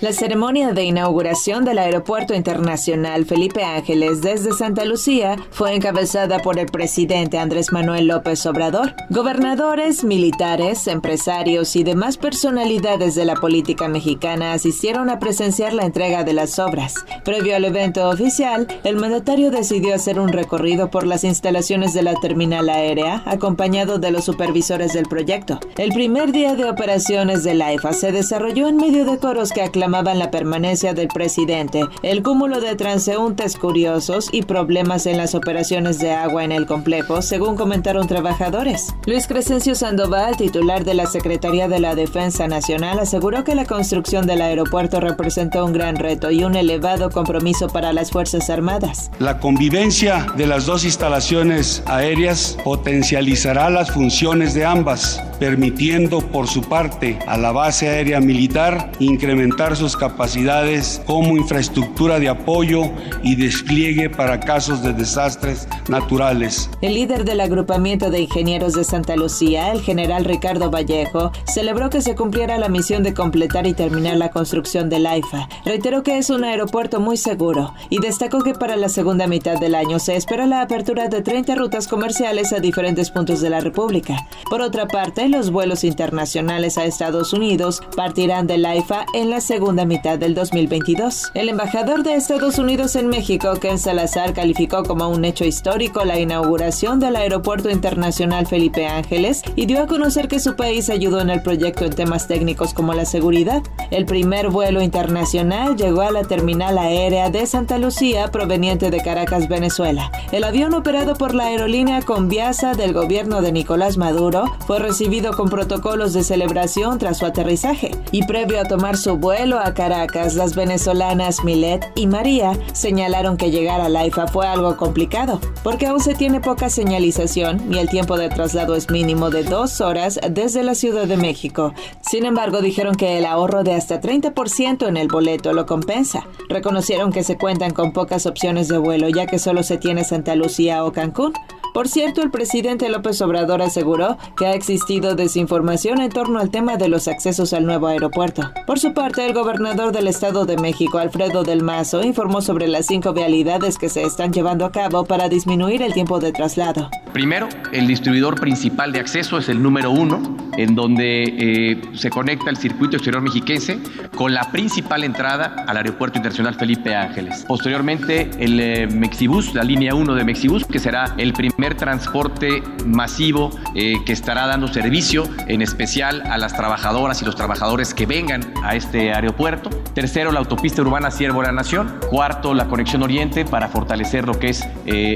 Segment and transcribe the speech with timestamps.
[0.00, 6.58] La ceremonia de inauguración del Aeropuerto Internacional Felipe Ángeles desde Santa Lucía fue encabezada por
[6.58, 8.94] el presidente Andrés Manuel López Obrador.
[9.10, 16.24] Gobernadores, militares, empresarios y demás personalidades de la política mexicana asistieron a presenciar la entrega
[16.24, 16.94] de las obras.
[17.22, 22.14] Previo al evento oficial, el mandatario decidió hacer un recorrido por las instalaciones de la
[22.14, 25.60] terminal aérea, acompañado de los supervisores del proyecto.
[25.76, 29.60] El primer día de operaciones de la EFA se desarrolló en medio de coros que
[29.90, 35.98] aclamaban la permanencia del presidente, el cúmulo de transeúntes curiosos y problemas en las operaciones
[35.98, 38.94] de agua en el complejo, según comentaron trabajadores.
[39.04, 44.28] Luis Crescencio Sandoval, titular de la Secretaría de la Defensa Nacional, aseguró que la construcción
[44.28, 49.10] del aeropuerto representó un gran reto y un elevado compromiso para las Fuerzas Armadas.
[49.18, 56.62] La convivencia de las dos instalaciones aéreas potencializará las funciones de ambas, permitiendo por su
[56.62, 62.82] parte a la base aérea militar incrementar sus capacidades como infraestructura de apoyo
[63.22, 66.68] y despliegue para casos de desastres naturales.
[66.82, 72.02] El líder del agrupamiento de ingenieros de Santa Lucía, el general Ricardo Vallejo, celebró que
[72.02, 75.48] se cumpliera la misión de completar y terminar la construcción del AIFA.
[75.64, 79.74] Reiteró que es un aeropuerto muy seguro y destacó que para la segunda mitad del
[79.74, 84.26] año se espera la apertura de 30 rutas comerciales a diferentes puntos de la República.
[84.50, 89.69] Por otra parte, los vuelos internacionales a Estados Unidos partirán del AIFA en la segunda
[89.72, 91.30] mitad del 2022.
[91.34, 96.18] El embajador de Estados Unidos en México, Ken Salazar, calificó como un hecho histórico la
[96.18, 101.30] inauguración del Aeropuerto Internacional Felipe Ángeles y dio a conocer que su país ayudó en
[101.30, 103.62] el proyecto en temas técnicos como la seguridad.
[103.90, 109.48] El primer vuelo internacional llegó a la terminal aérea de Santa Lucía proveniente de Caracas,
[109.48, 110.10] Venezuela.
[110.32, 115.48] El avión operado por la aerolínea Conviasa del gobierno de Nicolás Maduro fue recibido con
[115.48, 120.54] protocolos de celebración tras su aterrizaje y previo a tomar su vuelo a Caracas, las
[120.54, 126.14] venezolanas Milet y María señalaron que llegar a Laifa fue algo complicado, porque aún se
[126.14, 130.74] tiene poca señalización y el tiempo de traslado es mínimo de dos horas desde la
[130.74, 131.74] Ciudad de México.
[132.00, 136.26] Sin embargo, dijeron que el ahorro de hasta 30% en el boleto lo compensa.
[136.48, 140.34] Reconocieron que se cuentan con pocas opciones de vuelo, ya que solo se tiene Santa
[140.34, 141.32] Lucía o Cancún.
[141.72, 146.76] Por cierto, el presidente López Obrador aseguró que ha existido desinformación en torno al tema
[146.76, 148.50] de los accesos al nuevo aeropuerto.
[148.66, 152.86] Por su parte, el gobernador del Estado de México, Alfredo del Mazo, informó sobre las
[152.86, 156.90] cinco vialidades que se están llevando a cabo para disminuir el tiempo de traslado.
[157.12, 160.20] Primero, el distribuidor principal de acceso es el número uno,
[160.56, 163.78] en donde eh, se conecta el circuito exterior mexiquense
[164.16, 167.44] con la principal entrada al Aeropuerto Internacional Felipe Ángeles.
[167.46, 173.50] Posteriormente, el eh, Mexibus, la línea 1 de Mexibus, que será el primer transporte masivo
[173.74, 178.52] eh, que estará dando servicio, en especial a las trabajadoras y los trabajadores que vengan
[178.62, 179.70] a este aeropuerto.
[179.94, 182.00] Tercero, la autopista urbana Siervo de la Nación.
[182.10, 184.66] Cuarto, la conexión oriente para fortalecer lo que es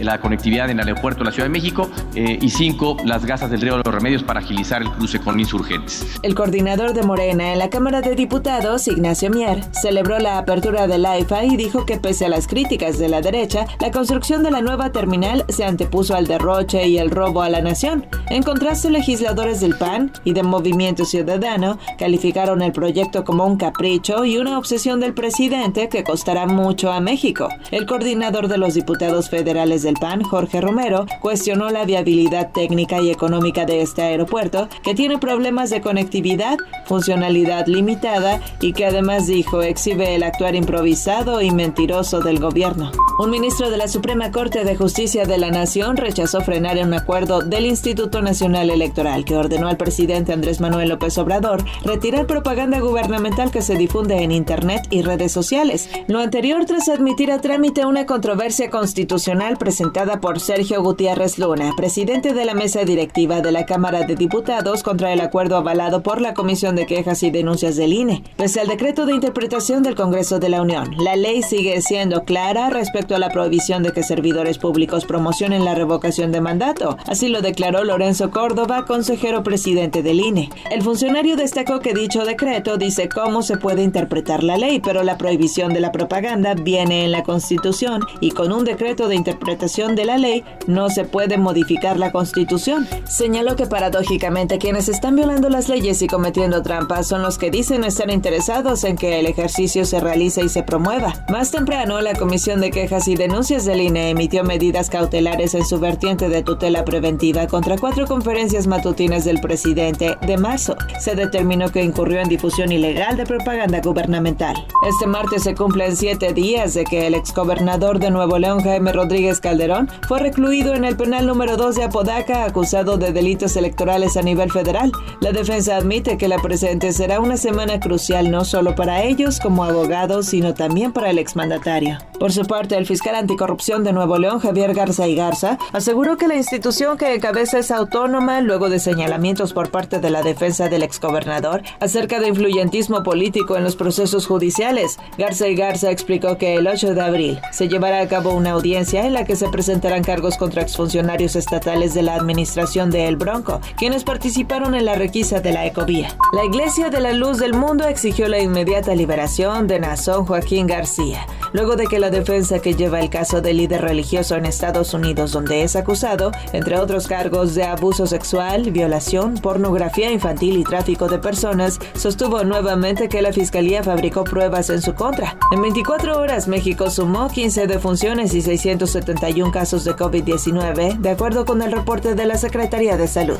[0.00, 1.90] la conectividad en el aeropuerto de la Ciudad de México.
[2.14, 6.06] y cinco, las gasas del río de los remedios para agilizar el cruce con insurgentes.
[6.22, 11.06] El coordinador de Morena en la Cámara de Diputados, Ignacio Mier, celebró la apertura del
[11.06, 14.60] AIFA y dijo que pese a las críticas de la derecha, la construcción de la
[14.60, 18.06] nueva terminal se antepuso al derroche y el robo a la nación.
[18.30, 24.24] En contraste, legisladores del PAN y de Movimiento Ciudadano calificaron el proyecto como un capricho
[24.24, 27.48] y una obsesión del presidente que costará mucho a México.
[27.70, 33.10] El coordinador de los diputados federales del PAN, Jorge Romero, cuestionó la viabilidad técnica y
[33.10, 39.62] económica de este aeropuerto, que tiene problemas de conectividad, funcionalidad limitada y que además dijo
[39.62, 42.90] exhibe el actuar improvisado y mentiroso del gobierno.
[43.18, 47.42] Un ministro de la Suprema Corte de Justicia de la Nación rechazó frenar un acuerdo
[47.42, 53.50] del Instituto Nacional Electoral que ordenó al presidente Andrés Manuel López Obrador retirar propaganda gubernamental
[53.50, 55.90] que se difunde en Internet y redes sociales.
[56.08, 62.32] Lo anterior tras admitir a trámite una controversia constitucional presentada por Sergio Gutiérrez Luna, presidente
[62.32, 66.32] de la mesa directiva de la Cámara de Diputados contra el acuerdo avalado por la
[66.32, 68.24] Comisión de Quejas y Denuncias del INE.
[68.36, 72.70] Pese al decreto de interpretación del Congreso de la Unión, la ley sigue siendo clara
[72.70, 76.96] respecto a la prohibición de que servidores públicos promocionen la revocación de mandato.
[77.06, 80.50] Así lo declaró Lorenzo Córdoba, consejero presidente del INE.
[80.70, 85.18] El funcionario destacó que dicho decreto dice cómo se puede interpretar la ley, pero la
[85.18, 90.04] prohibición de la propaganda viene en la Constitución y con un decreto de interpretación de
[90.04, 92.86] la ley no se puede modificar la Constitución.
[93.04, 97.82] Señaló que paradójicamente quienes están violando las leyes y cometiendo trampas son los que dicen
[97.82, 101.24] estar interesados en que el ejercicio se realice y se promueva.
[101.30, 105.80] Más temprano, la Comisión de Quejas y Denuncias del INE emitió medidas cautelares en su
[105.96, 110.76] partiente de tutela preventiva contra cuatro conferencias matutinas del presidente de marzo.
[111.00, 114.54] Se determinó que incurrió en difusión ilegal de propaganda gubernamental.
[114.86, 119.40] Este martes se cumplen siete días de que el exgobernador de Nuevo León, Jaime Rodríguez
[119.40, 124.22] Calderón, fue recluido en el penal número 2 de Apodaca acusado de delitos electorales a
[124.22, 124.92] nivel federal.
[125.20, 129.64] La defensa admite que la presente será una semana crucial no solo para ellos como
[129.64, 131.96] abogados, sino también para el exmandatario.
[132.18, 136.28] Por su parte, el fiscal anticorrupción de Nuevo León, Javier Garza y Garza, aseguró que
[136.28, 140.82] la institución que encabeza es autónoma luego de señalamientos por parte de la defensa del
[140.82, 144.98] exgobernador acerca de influyentismo político en los procesos judiciales.
[145.18, 149.06] Garza y Garza explicó que el 8 de abril se llevará a cabo una audiencia
[149.06, 153.60] en la que se presentarán cargos contra exfuncionarios estatales de la administración de El Bronco,
[153.76, 156.16] quienes participaron en la requisa de la ecovía.
[156.32, 161.26] La Iglesia de la Luz del Mundo exigió la inmediata liberación de Nazón Joaquín García,
[161.56, 165.32] luego de que la defensa que lleva el caso del líder religioso en Estados Unidos,
[165.32, 171.18] donde es acusado, entre otros cargos de abuso sexual, violación, pornografía infantil y tráfico de
[171.18, 175.38] personas, sostuvo nuevamente que la fiscalía fabricó pruebas en su contra.
[175.50, 181.62] En 24 horas, México sumó 15 defunciones y 671 casos de COVID-19, de acuerdo con
[181.62, 183.38] el reporte de la Secretaría de Salud.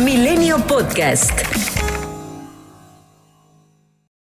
[0.00, 1.55] Milenio Podcast.